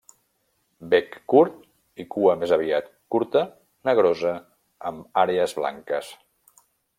[0.93, 1.59] Bec curt
[2.03, 3.43] i cua més aviat curta,
[3.91, 4.33] negrosa,
[4.93, 6.11] amb àrees blanques.